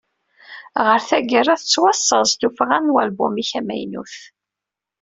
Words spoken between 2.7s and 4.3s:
n walbum-ik amaynut.